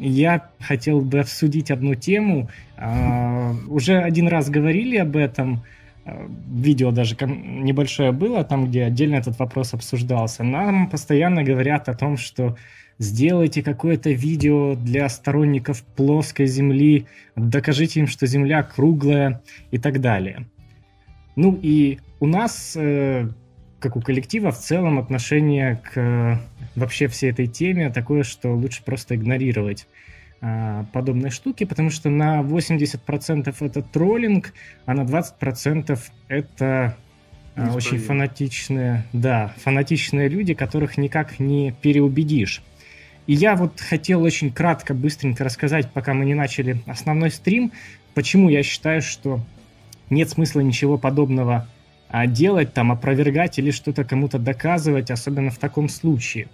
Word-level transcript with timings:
я 0.00 0.50
хотел 0.58 1.02
бы 1.02 1.20
обсудить 1.20 1.70
одну 1.70 1.94
тему. 1.94 2.48
А, 2.76 3.54
уже 3.68 3.98
один 3.98 4.28
раз 4.28 4.48
говорили 4.48 4.96
об 4.96 5.16
этом, 5.16 5.62
а, 6.06 6.26
видео 6.50 6.90
даже 6.90 7.16
небольшое 7.20 8.12
было, 8.12 8.42
там, 8.42 8.66
где 8.66 8.84
отдельно 8.84 9.16
этот 9.16 9.38
вопрос 9.38 9.74
обсуждался. 9.74 10.42
Нам 10.42 10.88
постоянно 10.88 11.44
говорят 11.44 11.88
о 11.88 11.94
том, 11.94 12.16
что 12.16 12.56
сделайте 12.98 13.62
какое-то 13.62 14.10
видео 14.10 14.74
для 14.74 15.08
сторонников 15.08 15.82
плоской 15.82 16.46
Земли, 16.46 17.06
докажите 17.36 18.00
им, 18.00 18.06
что 18.06 18.26
Земля 18.26 18.62
круглая 18.62 19.42
и 19.70 19.78
так 19.78 20.00
далее. 20.00 20.46
Ну 21.36 21.58
и 21.60 21.98
у 22.20 22.26
нас, 22.26 22.74
э, 22.76 23.28
как 23.78 23.96
у 23.96 24.00
коллектива, 24.00 24.50
в 24.50 24.58
целом 24.58 24.98
отношение 24.98 25.80
к 25.92 26.40
вообще 26.80 27.06
всей 27.06 27.30
этой 27.30 27.46
теме 27.46 27.90
такое, 27.90 28.24
что 28.24 28.54
лучше 28.54 28.82
просто 28.82 29.14
игнорировать 29.14 29.86
а, 30.40 30.86
подобные 30.92 31.30
штуки, 31.30 31.64
потому 31.64 31.90
что 31.90 32.10
на 32.10 32.40
80% 32.40 33.54
это 33.60 33.82
троллинг, 33.82 34.54
а 34.86 34.94
на 34.94 35.02
20% 35.02 35.98
это 36.28 36.96
а, 37.54 37.74
очень 37.74 37.98
фанатичные, 37.98 39.04
да, 39.12 39.54
фанатичные 39.58 40.28
люди, 40.28 40.54
которых 40.54 40.96
никак 40.96 41.38
не 41.38 41.72
переубедишь. 41.82 42.62
И 43.26 43.34
я 43.34 43.54
вот 43.54 43.80
хотел 43.80 44.22
очень 44.22 44.50
кратко, 44.50 44.94
быстренько 44.94 45.44
рассказать, 45.44 45.90
пока 45.92 46.14
мы 46.14 46.24
не 46.24 46.34
начали 46.34 46.82
основной 46.86 47.30
стрим, 47.30 47.72
почему 48.14 48.48
я 48.48 48.62
считаю, 48.62 49.02
что 49.02 49.40
нет 50.08 50.30
смысла 50.30 50.60
ничего 50.60 50.98
подобного 50.98 51.68
а, 52.08 52.26
делать, 52.26 52.72
там, 52.74 52.90
опровергать 52.90 53.58
или 53.58 53.70
что-то 53.70 54.04
кому-то 54.04 54.38
доказывать, 54.38 55.10
особенно 55.10 55.50
в 55.50 55.58
таком 55.58 55.88
случае. 55.88 56.48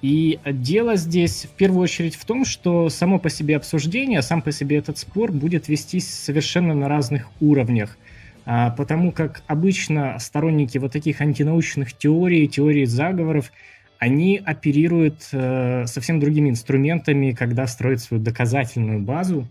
И 0.00 0.38
дело 0.44 0.96
здесь 0.96 1.44
в 1.44 1.56
первую 1.56 1.82
очередь 1.82 2.14
в 2.14 2.24
том, 2.24 2.44
что 2.44 2.88
само 2.88 3.18
по 3.18 3.30
себе 3.30 3.56
обсуждение, 3.56 4.22
сам 4.22 4.42
по 4.42 4.52
себе 4.52 4.76
этот 4.76 4.98
спор 4.98 5.32
будет 5.32 5.68
вестись 5.68 6.08
совершенно 6.08 6.74
на 6.74 6.88
разных 6.88 7.28
уровнях. 7.40 7.98
А, 8.46 8.70
потому 8.70 9.12
как 9.12 9.42
обычно 9.46 10.16
сторонники 10.20 10.78
вот 10.78 10.92
таких 10.92 11.20
антинаучных 11.20 11.92
теорий, 11.92 12.48
теорий 12.48 12.86
заговоров– 12.86 13.52
они 13.98 14.40
оперируют 14.42 15.28
э, 15.32 15.84
совсем 15.86 16.20
другими 16.20 16.50
инструментами, 16.50 17.32
когда 17.32 17.66
строят 17.66 18.00
свою 18.00 18.22
доказательную 18.22 19.00
базу, 19.00 19.48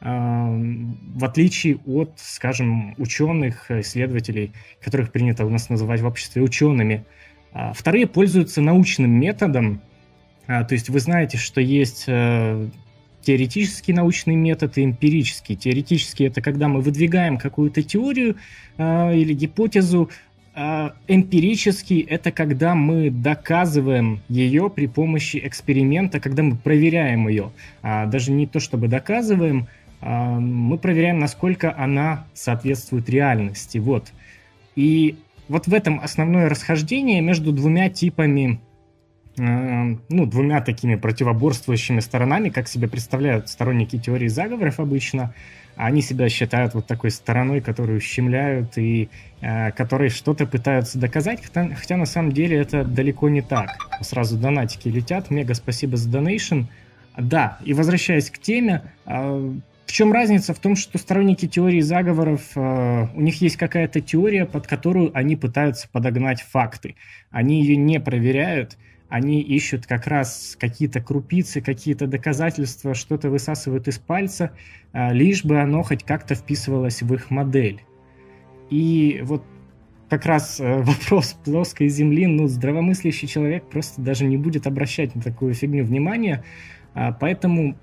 э, 0.00 0.06
в 0.06 1.24
отличие 1.24 1.78
от, 1.86 2.12
скажем, 2.16 2.94
ученых, 2.96 3.70
исследователей, 3.70 4.52
которых 4.80 5.12
принято 5.12 5.44
у 5.44 5.50
нас 5.50 5.68
называть 5.68 6.00
в 6.00 6.06
обществе 6.06 6.42
учеными. 6.42 7.04
А 7.52 7.74
вторые 7.74 8.06
пользуются 8.06 8.62
научным 8.62 9.10
методом, 9.10 9.82
а, 9.82 9.89
то 10.64 10.74
есть 10.74 10.88
вы 10.88 11.00
знаете, 11.00 11.38
что 11.38 11.60
есть 11.60 12.04
э, 12.06 12.68
теоретический 13.22 13.92
научный 13.92 14.34
метод 14.34 14.78
и 14.78 14.84
эмпирический. 14.84 15.56
Теоретический 15.56 16.26
это 16.26 16.40
когда 16.40 16.68
мы 16.68 16.80
выдвигаем 16.80 17.38
какую-то 17.38 17.82
теорию 17.82 18.36
э, 18.76 19.16
или 19.16 19.32
гипотезу, 19.34 20.10
а, 20.52 20.94
эмпирический– 21.06 22.00
это 22.08 22.32
когда 22.32 22.74
мы 22.74 23.10
доказываем 23.10 24.20
ее 24.28 24.68
при 24.68 24.86
помощи 24.86 25.40
эксперимента, 25.42 26.18
когда 26.20 26.42
мы 26.42 26.56
проверяем 26.56 27.28
ее. 27.28 27.52
А, 27.82 28.06
даже 28.06 28.32
не 28.32 28.46
то, 28.46 28.58
чтобы 28.58 28.88
доказываем, 28.88 29.68
а, 30.00 30.40
мы 30.40 30.76
проверяем, 30.76 31.18
насколько 31.18 31.74
она 31.76 32.26
соответствует 32.34 33.08
реальности. 33.08 33.78
Вот. 33.78 34.12
И 34.74 35.16
вот 35.48 35.66
в 35.66 35.74
этом 35.74 36.00
основное 36.00 36.48
расхождение 36.48 37.20
между 37.20 37.52
двумя 37.52 37.88
типами 37.88 38.60
ну, 39.36 40.26
двумя 40.26 40.60
такими 40.60 40.96
противоборствующими 40.96 42.00
сторонами, 42.00 42.48
как 42.48 42.68
себе 42.68 42.88
представляют 42.88 43.48
сторонники 43.48 43.98
теории 43.98 44.28
заговоров 44.28 44.80
обычно– 44.80 45.34
они 45.76 46.02
себя 46.02 46.28
считают 46.28 46.74
вот 46.74 46.86
такой 46.86 47.10
стороной, 47.10 47.60
которую 47.60 47.98
ущемляют 47.98 48.76
и 48.76 49.08
э, 49.40 49.72
которые 49.72 50.10
что-то 50.10 50.46
пытаются 50.46 50.98
доказать, 50.98 51.42
хотя, 51.42 51.74
хотя 51.74 51.96
на 51.96 52.06
самом 52.06 52.32
деле 52.32 52.58
это 52.58 52.84
далеко 52.84 53.28
не 53.28 53.40
так. 53.40 53.70
Сразу 54.02 54.36
донатики 54.36 54.88
летят, 54.88 55.30
мега 55.30 55.54
спасибо 55.54 55.96
за 55.96 56.10
донейшн. 56.10 56.62
Да, 57.16 57.58
и 57.64 57.72
возвращаясь 57.72 58.30
к 58.30 58.38
теме, 58.38 58.82
э, 59.06 59.52
в 59.86 59.92
чем 59.92 60.12
разница? 60.12 60.54
В 60.54 60.58
том, 60.58 60.76
что 60.76 60.98
сторонники 60.98 61.48
теории 61.48 61.80
заговоров, 61.80 62.42
э, 62.56 63.06
у 63.14 63.20
них 63.20 63.40
есть 63.40 63.56
какая-то 63.56 64.00
теория, 64.00 64.44
под 64.44 64.66
которую 64.66 65.10
они 65.16 65.34
пытаются 65.36 65.88
подогнать 65.90 66.42
факты. 66.42 66.94
Они 67.30 67.62
ее 67.62 67.76
не 67.76 68.00
проверяют, 68.00 68.76
они 69.10 69.42
ищут 69.42 69.86
как 69.86 70.06
раз 70.06 70.56
какие-то 70.58 71.00
крупицы, 71.00 71.60
какие-то 71.60 72.06
доказательства, 72.06 72.94
что-то 72.94 73.28
высасывают 73.28 73.88
из 73.88 73.98
пальца, 73.98 74.52
а, 74.92 75.12
лишь 75.12 75.44
бы 75.44 75.60
оно 75.60 75.82
хоть 75.82 76.04
как-то 76.04 76.36
вписывалось 76.36 77.02
в 77.02 77.12
их 77.12 77.28
модель. 77.28 77.82
И 78.70 79.20
вот 79.24 79.44
как 80.08 80.26
раз 80.26 80.60
э, 80.60 80.76
вопрос 80.82 81.36
плоской 81.44 81.88
Земли, 81.88 82.26
ну, 82.26 82.46
здравомыслящий 82.46 83.26
человек 83.26 83.64
просто 83.64 84.00
даже 84.00 84.26
не 84.26 84.36
будет 84.36 84.68
обращать 84.68 85.14
на 85.16 85.20
такую 85.20 85.54
фигню 85.54 85.84
внимания, 85.84 86.44
а, 86.94 87.12
поэтому 87.12 87.76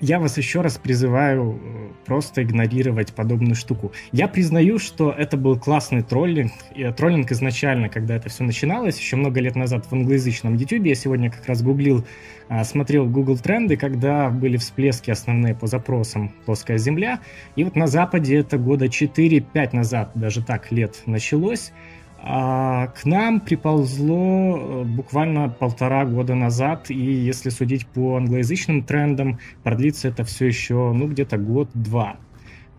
я 0.00 0.20
вас 0.20 0.36
еще 0.38 0.60
раз 0.60 0.78
призываю 0.78 1.60
э, 1.60 1.88
просто 2.04 2.42
игнорировать 2.42 3.12
подобную 3.12 3.54
штуку. 3.54 3.92
Я 4.12 4.28
признаю, 4.28 4.78
что 4.78 5.10
это 5.10 5.36
был 5.36 5.58
классный 5.58 6.02
троллинг. 6.02 6.52
И 6.74 6.84
троллинг 6.92 7.32
изначально, 7.32 7.88
когда 7.88 8.16
это 8.16 8.28
все 8.28 8.44
начиналось, 8.44 8.98
еще 8.98 9.16
много 9.16 9.40
лет 9.40 9.56
назад 9.56 9.86
в 9.86 9.92
англоязычном 9.92 10.54
YouTube, 10.54 10.86
я 10.86 10.94
сегодня 10.94 11.30
как 11.30 11.46
раз 11.46 11.62
гуглил, 11.62 12.04
а, 12.48 12.64
смотрел 12.64 13.06
Google 13.06 13.38
тренды, 13.38 13.76
когда 13.76 14.30
были 14.30 14.56
всплески 14.56 15.10
основные 15.10 15.54
по 15.54 15.66
запросам 15.66 16.32
«плоская 16.46 16.78
земля». 16.78 17.20
И 17.56 17.64
вот 17.64 17.74
на 17.74 17.86
Западе 17.86 18.38
это 18.38 18.56
года 18.56 18.86
4-5 18.86 19.74
назад, 19.74 20.12
даже 20.14 20.44
так 20.44 20.70
лет 20.70 21.02
началось. 21.06 21.72
А 22.20 22.88
к 22.88 23.04
нам 23.04 23.40
приползло 23.40 24.58
э, 24.58 24.84
буквально 24.84 25.48
полтора 25.48 26.04
года 26.04 26.34
назад, 26.34 26.90
и 26.90 26.94
если 26.94 27.48
судить 27.48 27.86
по 27.86 28.16
англоязычным 28.16 28.82
трендам, 28.82 29.38
продлится 29.62 30.08
это 30.08 30.24
все 30.24 30.46
еще, 30.46 30.92
ну, 30.92 31.06
где-то 31.06 31.38
год-два. 31.38 32.16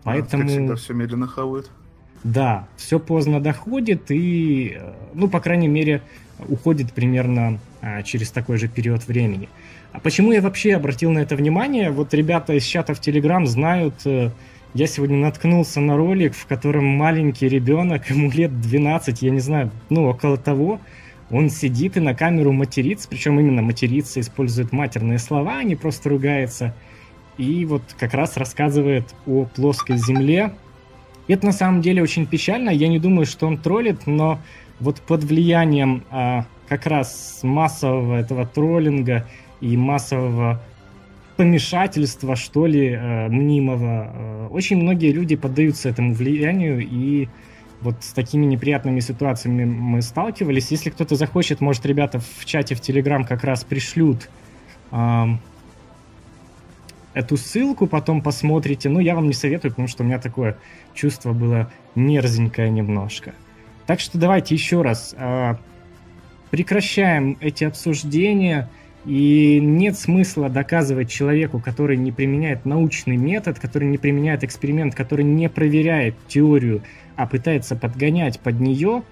Поэтому... 0.04 0.42
А, 0.42 0.46
как 0.46 0.52
всегда, 0.52 0.74
все 0.76 0.94
медленно 0.94 1.26
хавают. 1.26 1.70
Да, 2.22 2.68
все 2.76 3.00
поздно 3.00 3.40
доходит, 3.40 4.10
и, 4.10 4.76
э, 4.78 4.92
ну, 5.14 5.28
по 5.28 5.40
крайней 5.40 5.68
мере, 5.68 6.02
уходит 6.48 6.92
примерно 6.92 7.58
а, 7.80 8.02
через 8.02 8.30
такой 8.30 8.58
же 8.58 8.68
период 8.68 9.06
времени. 9.08 9.48
А 9.92 10.00
почему 10.00 10.32
я 10.32 10.42
вообще 10.42 10.74
обратил 10.74 11.10
на 11.10 11.20
это 11.20 11.34
внимание? 11.34 11.90
Вот 11.90 12.12
ребята 12.14 12.52
из 12.52 12.64
чата 12.64 12.94
в 12.94 13.00
Телеграм 13.00 13.46
знают 13.46 13.94
э, 14.04 14.30
я 14.74 14.86
сегодня 14.86 15.16
наткнулся 15.16 15.80
на 15.80 15.96
ролик, 15.96 16.34
в 16.34 16.46
котором 16.46 16.84
маленький 16.84 17.48
ребенок, 17.48 18.08
ему 18.10 18.30
лет 18.30 18.60
12, 18.60 19.22
я 19.22 19.30
не 19.30 19.40
знаю, 19.40 19.70
ну, 19.88 20.06
около 20.06 20.36
того, 20.36 20.80
он 21.30 21.48
сидит 21.50 21.96
и 21.96 22.00
на 22.00 22.14
камеру 22.14 22.52
матерится, 22.52 23.08
причем 23.08 23.38
именно 23.38 23.62
матерится, 23.62 24.20
использует 24.20 24.72
матерные 24.72 25.18
слова, 25.18 25.58
а 25.58 25.62
не 25.62 25.76
просто 25.76 26.08
ругается. 26.08 26.74
И 27.38 27.64
вот 27.64 27.82
как 27.98 28.14
раз 28.14 28.36
рассказывает 28.36 29.14
о 29.26 29.44
плоской 29.44 29.96
земле. 29.96 30.52
Это 31.28 31.46
на 31.46 31.52
самом 31.52 31.80
деле 31.80 32.02
очень 32.02 32.26
печально. 32.26 32.70
Я 32.70 32.88
не 32.88 32.98
думаю, 32.98 33.26
что 33.26 33.46
он 33.46 33.58
троллит, 33.58 34.06
но 34.06 34.40
вот 34.80 35.00
под 35.00 35.22
влиянием 35.24 36.04
а, 36.10 36.46
как 36.68 36.86
раз 36.86 37.40
массового 37.42 38.16
этого 38.16 38.46
троллинга 38.46 39.26
и 39.60 39.76
массового 39.76 40.60
помешательства, 41.40 42.36
что 42.36 42.66
ли, 42.66 42.90
э, 42.90 43.28
мнимого. 43.28 44.12
Э, 44.12 44.48
очень 44.50 44.76
многие 44.76 45.10
люди 45.10 45.36
поддаются 45.36 45.88
этому 45.88 46.12
влиянию, 46.12 46.86
и 46.86 47.30
вот 47.80 47.94
с 48.00 48.12
такими 48.12 48.44
неприятными 48.44 49.00
ситуациями 49.00 49.64
мы 49.64 50.02
сталкивались. 50.02 50.70
Если 50.70 50.90
кто-то 50.90 51.14
захочет, 51.16 51.62
может, 51.62 51.86
ребята 51.86 52.20
в 52.20 52.44
чате 52.44 52.74
в 52.74 52.82
Телеграм 52.82 53.24
как 53.24 53.42
раз 53.42 53.64
пришлют 53.64 54.28
эту 57.14 57.36
ссылку, 57.38 57.86
потом 57.86 58.20
посмотрите. 58.20 58.90
Ну, 58.90 59.00
я 59.00 59.14
вам 59.14 59.26
не 59.26 59.32
советую, 59.32 59.70
потому 59.70 59.88
что 59.88 60.02
у 60.02 60.06
меня 60.06 60.18
такое 60.18 60.58
чувство 60.92 61.32
было 61.32 61.70
мерзенькое 61.94 62.68
немножко. 62.68 63.32
Так 63.86 64.00
что 64.00 64.18
давайте 64.18 64.54
еще 64.54 64.82
раз 64.82 65.14
э, 65.16 65.54
прекращаем 66.50 67.38
эти 67.40 67.64
обсуждения– 67.64 68.68
и 69.06 69.58
нет 69.60 69.96
смысла 69.96 70.48
доказывать 70.48 71.10
человеку, 71.10 71.60
который 71.60 71.96
не 71.96 72.12
применяет 72.12 72.66
научный 72.66 73.16
метод, 73.16 73.58
который 73.58 73.88
не 73.88 73.98
применяет 73.98 74.44
эксперимент, 74.44 74.94
который 74.94 75.24
не 75.24 75.48
проверяет 75.48 76.14
теорию, 76.28 76.82
а 77.16 77.26
пытается 77.26 77.76
подгонять 77.76 78.40
под 78.40 78.60
нее 78.60 79.02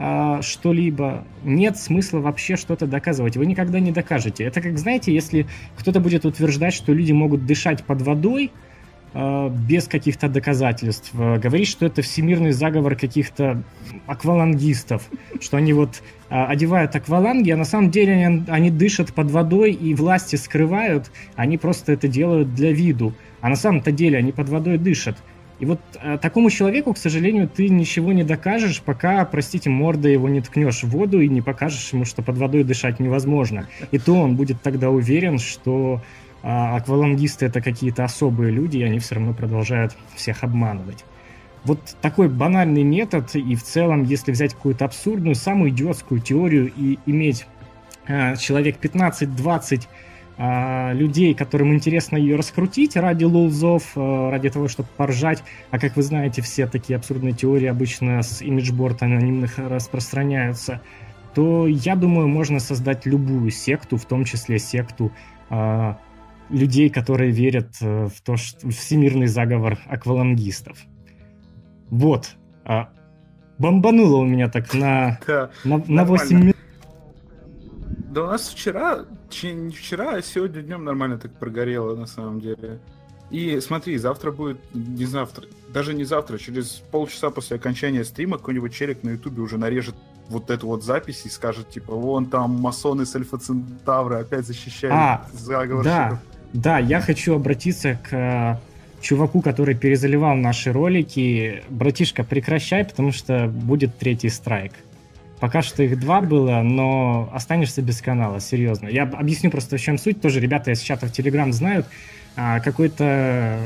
а, 0.00 0.42
что-либо, 0.42 1.24
нет 1.42 1.76
смысла 1.76 2.20
вообще 2.20 2.56
что-то 2.56 2.86
доказывать. 2.86 3.36
Вы 3.36 3.46
никогда 3.46 3.80
не 3.80 3.90
докажете. 3.90 4.44
Это 4.44 4.60
как, 4.60 4.78
знаете, 4.78 5.12
если 5.12 5.46
кто-то 5.76 5.98
будет 5.98 6.24
утверждать, 6.24 6.72
что 6.72 6.92
люди 6.92 7.12
могут 7.12 7.46
дышать 7.46 7.84
под 7.84 8.02
водой, 8.02 8.46
э, 8.46 8.68
без 9.14 9.88
каких-то 9.88 10.28
доказательств. 10.28 11.10
Э, 11.14 11.38
говорит, 11.38 11.66
что 11.66 11.86
это 11.86 12.02
всемирный 12.02 12.52
заговор 12.52 12.94
каких-то 12.94 13.62
аквалангистов, 14.06 15.02
что 15.40 15.56
они 15.56 15.72
вот 15.72 16.02
э, 16.30 16.34
одевают 16.34 16.94
акваланги, 16.94 17.50
а 17.50 17.56
на 17.56 17.64
самом 17.64 17.90
деле 17.90 18.12
они, 18.12 18.44
они 18.48 18.70
дышат 18.70 19.12
под 19.14 19.30
водой 19.30 19.72
и 19.72 19.94
власти 19.94 20.36
скрывают, 20.36 21.10
они 21.36 21.58
просто 21.58 21.92
это 21.92 22.08
делают 22.08 22.54
для 22.54 22.72
виду. 22.72 23.14
А 23.40 23.48
на 23.48 23.56
самом-то 23.56 23.92
деле 23.92 24.18
они 24.18 24.32
под 24.32 24.48
водой 24.48 24.78
дышат. 24.78 25.16
И 25.60 25.64
вот 25.66 25.80
э, 26.00 26.18
такому 26.18 26.50
человеку, 26.50 26.94
к 26.94 26.98
сожалению, 26.98 27.48
ты 27.48 27.68
ничего 27.68 28.12
не 28.12 28.22
докажешь, 28.22 28.80
пока, 28.80 29.24
простите, 29.24 29.70
морда 29.70 30.08
его 30.08 30.28
не 30.28 30.40
ткнешь 30.40 30.84
в 30.84 30.90
воду 30.90 31.20
и 31.20 31.28
не 31.28 31.40
покажешь 31.40 31.92
ему, 31.92 32.04
что 32.04 32.22
под 32.22 32.38
водой 32.38 32.62
дышать 32.62 33.00
невозможно. 33.00 33.66
И 33.90 33.98
то 33.98 34.14
он 34.14 34.36
будет 34.36 34.62
тогда 34.62 34.90
уверен, 34.90 35.38
что 35.38 36.00
э, 36.42 36.48
аквалангисты 36.48 37.46
это 37.46 37.60
какие-то 37.60 38.04
особые 38.04 38.50
люди, 38.50 38.78
и 38.78 38.82
они 38.82 38.98
все 38.98 39.16
равно 39.16 39.32
продолжают 39.32 39.96
всех 40.14 40.44
обманывать. 40.44 41.04
Вот 41.64 41.96
такой 42.00 42.28
банальный 42.28 42.84
метод, 42.84 43.34
и 43.34 43.54
в 43.54 43.62
целом, 43.62 44.04
если 44.04 44.32
взять 44.32 44.54
какую-то 44.54 44.84
абсурдную, 44.84 45.34
самую 45.34 45.70
идиотскую 45.70 46.20
теорию 46.20 46.72
и 46.76 46.98
иметь 47.06 47.46
э, 48.06 48.36
человек 48.36 48.78
15-20 48.80 49.86
а, 50.40 50.92
людей, 50.92 51.34
которым 51.34 51.74
интересно 51.74 52.16
ее 52.16 52.36
раскрутить 52.36 52.94
ради 52.94 53.24
лулзов, 53.24 53.90
а, 53.96 54.30
ради 54.30 54.48
того, 54.50 54.68
чтобы 54.68 54.88
поржать. 54.96 55.42
А 55.72 55.80
как 55.80 55.96
вы 55.96 56.02
знаете, 56.04 56.42
все 56.42 56.68
такие 56.68 56.96
абсурдные 56.96 57.32
теории 57.32 57.66
обычно 57.66 58.22
с 58.22 58.40
имиджборд 58.40 59.02
анонимных 59.02 59.58
распространяются 59.58 60.80
то 61.34 61.68
я 61.68 61.94
думаю, 61.94 62.26
можно 62.26 62.58
создать 62.58 63.06
любую 63.06 63.52
секту, 63.52 63.96
в 63.96 64.04
том 64.06 64.24
числе 64.24 64.58
секту 64.58 65.12
э, 65.50 65.94
людей, 66.50 66.90
которые 66.90 67.30
верят 67.30 67.80
в 67.80 68.12
то, 68.24 68.36
что 68.36 68.68
всемирный 68.70 69.26
заговор 69.26 69.78
аквалангистов. 69.86 70.78
Вот. 71.90 72.30
Э, 72.64 72.84
бомбануло 73.58 74.18
у 74.18 74.24
меня 74.24 74.48
так 74.48 74.72
на, 74.74 75.18
да, 75.26 75.50
на, 75.64 75.82
на 75.86 76.04
8 76.04 76.38
минут. 76.38 76.56
Да 78.10 78.24
у 78.24 78.26
нас 78.26 78.48
вчера, 78.48 79.04
не 79.42 79.70
вчера, 79.70 80.16
а 80.16 80.22
сегодня 80.22 80.62
днем 80.62 80.84
нормально 80.84 81.18
так 81.18 81.38
прогорело 81.38 81.94
на 81.94 82.06
самом 82.06 82.40
деле. 82.40 82.80
И 83.30 83.60
смотри, 83.60 83.98
завтра 83.98 84.32
будет, 84.32 84.58
не 84.72 85.04
завтра, 85.04 85.46
даже 85.72 85.92
не 85.92 86.04
завтра, 86.04 86.38
через 86.38 86.82
полчаса 86.90 87.30
после 87.30 87.56
окончания 87.56 88.04
стрима 88.04 88.38
какой-нибудь 88.38 88.72
челик 88.72 89.02
на 89.02 89.10
ютубе 89.10 89.42
уже 89.42 89.58
нарежет 89.58 89.94
вот 90.28 90.50
эту 90.50 90.66
вот 90.66 90.82
запись 90.82 91.22
и 91.26 91.28
скажет, 91.28 91.68
типа, 91.68 91.94
вон 91.94 92.26
там 92.26 92.52
масоны 92.52 93.04
с 93.04 93.14
Альфа 93.14 93.36
Центавра 93.38 94.18
опять 94.18 94.46
защищают 94.46 94.94
а, 94.94 95.26
Да, 95.84 96.20
да, 96.52 96.78
я 96.78 97.00
хочу 97.00 97.34
обратиться 97.34 97.98
к 98.08 98.12
э, 98.12 98.56
чуваку, 99.00 99.42
который 99.42 99.74
перезаливал 99.74 100.34
наши 100.34 100.72
ролики. 100.72 101.62
Братишка, 101.68 102.24
прекращай, 102.24 102.84
потому 102.84 103.12
что 103.12 103.46
будет 103.48 103.98
третий 103.98 104.28
страйк. 104.28 104.72
Пока 105.40 105.62
что 105.62 105.82
их 105.82 106.00
два 106.00 106.20
было, 106.20 106.62
но 106.62 107.30
останешься 107.32 107.80
без 107.80 108.00
канала, 108.00 108.40
серьезно. 108.40 108.88
Я 108.88 109.04
объясню 109.04 109.50
просто, 109.50 109.76
в 109.76 109.80
чем 109.80 109.98
суть. 109.98 110.20
Тоже 110.20 110.40
ребята 110.40 110.72
из 110.72 110.80
чата 110.80 111.06
в 111.06 111.12
Телеграм 111.12 111.52
знают. 111.52 111.86
А, 112.36 112.60
какой-то 112.60 113.58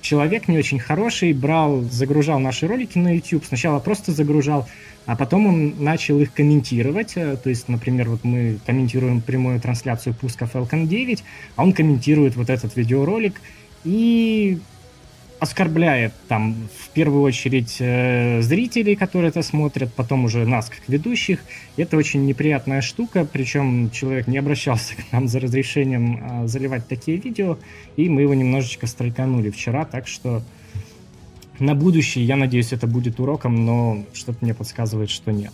человек 0.00 0.48
не 0.48 0.58
очень 0.58 0.78
хороший 0.78 1.32
брал, 1.32 1.82
загружал 1.82 2.38
наши 2.38 2.66
ролики 2.66 2.98
на 2.98 3.14
YouTube. 3.14 3.44
Сначала 3.44 3.78
просто 3.80 4.12
загружал, 4.12 4.68
а 5.06 5.16
потом 5.16 5.46
он 5.46 5.74
начал 5.82 6.18
их 6.20 6.32
комментировать. 6.32 7.14
То 7.14 7.40
есть, 7.44 7.68
например, 7.68 8.08
вот 8.08 8.24
мы 8.24 8.58
комментируем 8.66 9.20
прямую 9.20 9.60
трансляцию 9.60 10.14
пуска 10.14 10.48
Falcon 10.52 10.86
9, 10.86 11.24
а 11.56 11.62
он 11.62 11.72
комментирует 11.72 12.36
вот 12.36 12.50
этот 12.50 12.76
видеоролик. 12.76 13.40
И 13.84 14.58
оскорбляет 15.40 16.12
там 16.28 16.54
в 16.78 16.90
первую 16.90 17.22
очередь 17.22 17.76
э, 17.80 18.42
зрителей, 18.42 18.94
которые 18.94 19.30
это 19.30 19.42
смотрят, 19.42 19.92
потом 19.94 20.26
уже 20.26 20.46
нас 20.46 20.68
как 20.68 20.80
ведущих. 20.86 21.40
Это 21.78 21.96
очень 21.96 22.26
неприятная 22.26 22.82
штука, 22.82 23.26
причем 23.30 23.90
человек 23.90 24.26
не 24.26 24.38
обращался 24.38 24.94
к 24.96 25.12
нам 25.12 25.28
за 25.28 25.40
разрешением 25.40 26.44
э, 26.44 26.46
заливать 26.46 26.86
такие 26.86 27.16
видео, 27.16 27.58
и 27.96 28.08
мы 28.08 28.22
его 28.22 28.34
немножечко 28.34 28.86
страйканули 28.86 29.50
вчера, 29.50 29.86
так 29.86 30.06
что 30.06 30.42
на 31.58 31.74
будущее, 31.74 32.24
я 32.24 32.36
надеюсь, 32.36 32.72
это 32.72 32.86
будет 32.86 33.18
уроком, 33.18 33.64
но 33.64 34.04
что-то 34.12 34.38
мне 34.42 34.54
подсказывает, 34.54 35.10
что 35.10 35.32
нет. 35.32 35.52